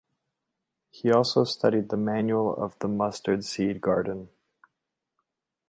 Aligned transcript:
He 0.89 1.11
also 1.11 1.43
studied 1.43 1.89
the 1.89 1.95
"Manual 1.95 2.55
of 2.55 2.73
the 2.79 2.87
Mustard 2.87 3.45
Seed 3.45 3.81
Garden". 3.81 4.29